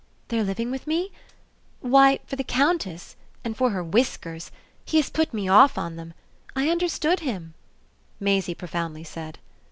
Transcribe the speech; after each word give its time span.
"Their 0.29 0.43
living 0.43 0.71
with 0.71 0.87
me? 0.87 1.11
Why 1.81 2.21
for 2.25 2.35
the 2.35 2.43
Countess 2.43 3.15
and 3.43 3.55
for 3.55 3.69
her 3.69 3.83
whiskers! 3.83 4.49
he 4.83 4.97
has 4.97 5.11
put 5.11 5.31
me 5.31 5.47
off 5.47 5.77
on 5.77 5.95
them. 5.95 6.15
I 6.55 6.69
understood 6.69 7.19
him," 7.19 7.53
Maisie 8.19 8.55
profoundly 8.55 9.03
said. 9.03 9.37